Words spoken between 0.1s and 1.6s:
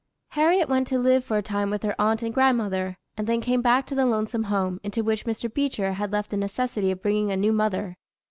Harriet went to live for a